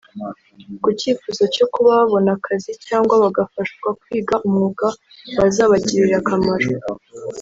Ku 0.81 0.89
cyifuzo 0.99 1.43
cyo 1.55 1.65
kuba 1.73 1.89
babona 1.99 2.29
akazi 2.37 2.71
cyangwa 2.87 3.13
bagafashwa 3.23 3.87
kwiga 4.01 4.35
umwuga 4.47 4.87
wazabagirira 5.37 6.15
akamaro 6.21 6.67